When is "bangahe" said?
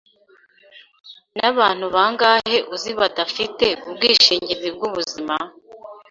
1.95-2.57